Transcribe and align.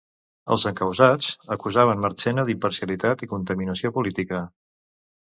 Els 0.53 0.63
encausats 0.69 1.25
acusaven 1.55 2.01
Marchena 2.05 2.45
d'imparcialitat 2.47 3.21
i 3.27 3.29
contaminació 3.33 3.93
política. 3.99 4.41